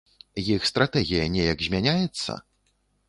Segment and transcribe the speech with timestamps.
[0.53, 2.31] Іх стратэгія неяк змяняецца?